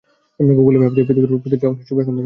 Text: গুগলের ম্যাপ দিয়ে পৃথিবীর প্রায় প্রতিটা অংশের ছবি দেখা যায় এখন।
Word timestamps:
গুগলের 0.57 0.79
ম্যাপ 0.81 0.93
দিয়ে 0.95 1.05
পৃথিবীর 1.07 1.29
প্রায় 1.29 1.41
প্রতিটা 1.43 1.65
অংশের 1.69 1.85
ছবি 1.87 1.97
দেখা 1.99 2.03
যায় 2.05 2.07
এখন। 2.07 2.15